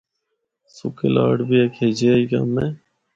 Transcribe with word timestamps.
’سکے 0.75 1.07
لاڈ‘ 1.15 1.37
بھی 1.47 1.57
ہک 1.63 1.73
ہجیا 1.81 2.13
ای 2.17 2.25
کم 2.31 2.51
اے۔ 2.61 2.67